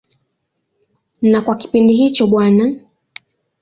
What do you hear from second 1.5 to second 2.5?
kipindi hicho Bw.